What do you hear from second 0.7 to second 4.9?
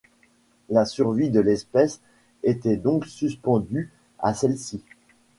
survie de l'espèce était donc suspendue à celle-ci.